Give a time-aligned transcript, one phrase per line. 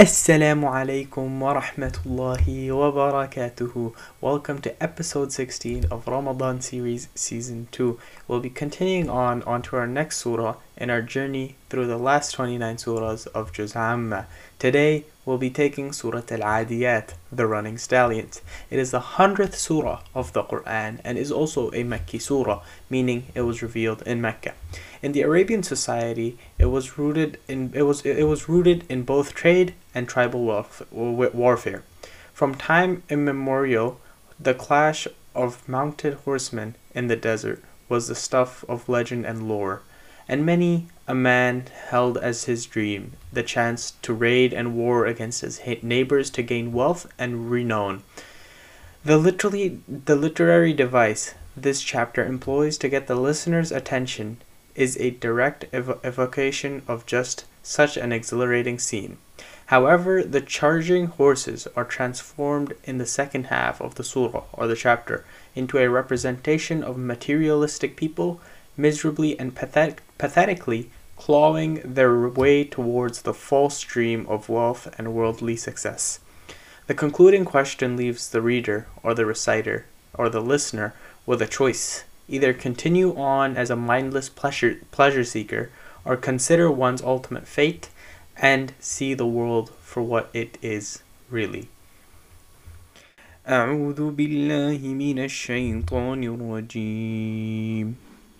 [0.00, 3.94] Assalamu alaikum wa rahmatullahi wa barakatuhu.
[4.22, 8.00] Welcome to episode 16 of Ramadan series season 2.
[8.26, 12.76] We'll be continuing on onto our next surah in our journey through the last 29
[12.76, 14.26] surahs of Juz Amma.
[14.60, 18.42] Today we'll be taking Surah Al-Adiyat, the running stallions.
[18.68, 23.28] It is the 100th surah of the Quran and is also a Mekki surah, meaning
[23.34, 24.52] it was revealed in Mecca.
[25.00, 29.32] In the Arabian society, it was rooted in it was it was rooted in both
[29.32, 30.44] trade and tribal
[30.92, 31.82] warfare.
[32.34, 33.98] From time immemorial,
[34.38, 39.80] the clash of mounted horsemen in the desert was the stuff of legend and lore,
[40.28, 45.40] and many a man held as his dream the chance to raid and war against
[45.42, 48.02] his neighbors to gain wealth and renown.
[49.04, 54.38] The literally the literary device this chapter employs to get the listener's attention
[54.74, 59.18] is a direct ev- evocation of just such an exhilarating scene.
[59.66, 64.76] However, the charging horses are transformed in the second half of the surah or the
[64.76, 68.40] chapter into a representation of materialistic people
[68.76, 75.55] miserably and pathetic- pathetically clawing their way towards the false dream of wealth and worldly
[75.55, 76.19] success.
[76.87, 80.93] The concluding question leaves the reader or the reciter or the listener
[81.25, 85.69] with a choice either continue on as a mindless pleasure, pleasure seeker
[86.03, 87.89] or consider one's ultimate fate
[88.37, 91.69] and see the world for what it is really.
[93.47, 97.95] أعوذ بالله من الشيطان الرجيم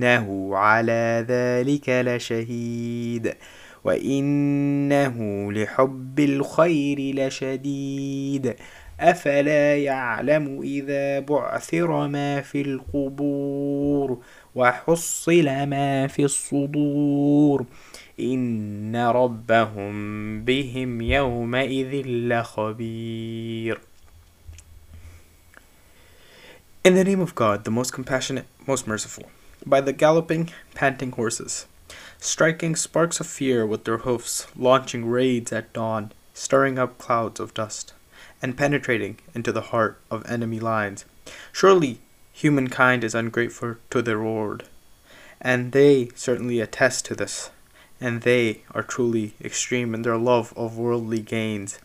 [0.00, 3.34] وإنه على ذلك لشهيد.
[3.84, 5.16] وإنه
[5.52, 8.54] لحب الخير لشديد.
[9.00, 14.18] أفلا يعلم إذا بعثر ما في القبور
[14.54, 17.66] وحصل ما في الصدور.
[18.20, 23.80] إن ربهم بهم يومئذ لخبير.
[26.82, 29.24] In the name of God, the most compassionate, most merciful,
[29.66, 31.66] by the galloping, panting horses,
[32.18, 37.54] striking sparks of fear with their hoofs, launching raids at dawn, stirring up clouds of
[37.54, 37.92] dust
[38.42, 41.04] and penetrating into the heart of enemy lines.
[41.52, 42.00] Surely
[42.32, 44.64] humankind is ungrateful to their Lord,
[45.40, 47.50] and they certainly attest to this,
[48.00, 51.78] and they are truly extreme in their love of worldly gains.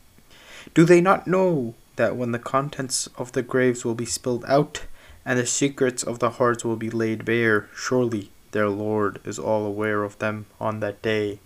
[0.74, 4.86] Do they not know that when the contents of the graves will be spilled out,
[5.26, 9.66] and the secrets of the hearts will be laid bare, surely their Lord is all
[9.66, 11.40] aware of them on that day.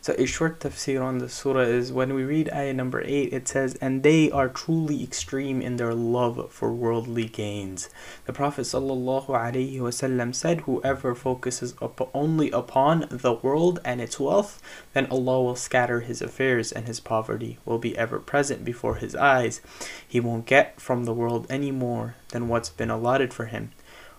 [0.00, 3.48] So a short tafsir on the surah is when we read ayah number 8, it
[3.48, 7.90] says, And they are truly extreme in their love for worldly gains.
[8.24, 14.62] The Prophet ﷺ said, Whoever focuses up only upon the world and its wealth,
[14.94, 19.16] then Allah will scatter his affairs and his poverty will be ever present before his
[19.16, 19.60] eyes.
[20.06, 23.72] He won't get from the world any more than what's been allotted for him.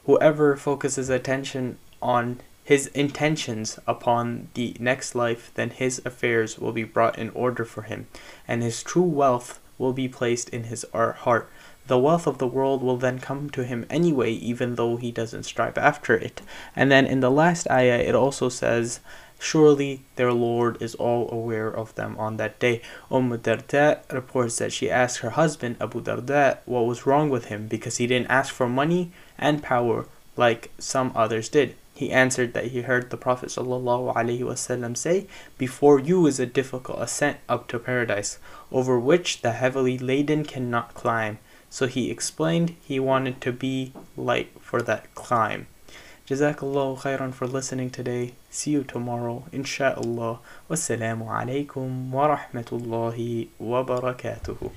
[0.05, 2.39] Whoever focuses attention on
[2.69, 7.81] his intentions upon the next life, then his affairs will be brought in order for
[7.81, 8.05] him,
[8.47, 11.49] and his true wealth will be placed in his heart.
[11.87, 15.49] The wealth of the world will then come to him anyway, even though he doesn't
[15.49, 16.43] strive after it.
[16.75, 18.99] And then in the last ayah, it also says,
[19.39, 22.83] Surely their Lord is all aware of them on that day.
[23.09, 27.67] Umm Darda reports that she asked her husband, Abu Darda, what was wrong with him
[27.67, 30.05] because he didn't ask for money and power
[30.37, 31.75] like some others did.
[31.99, 35.27] He answered that he heard the Prophet ﷺ say,
[35.57, 38.39] Before you is a difficult ascent up to paradise,
[38.71, 41.39] over which the heavily laden cannot climb.
[41.69, 45.67] So he explained he wanted to be light for that climb.
[46.25, 48.31] Jazakallahu khairan for listening today.
[48.49, 50.39] See you tomorrow, inshaAllah.
[50.69, 54.71] Wassalamu alaikum wa rahmatullahi wa barakatuhu.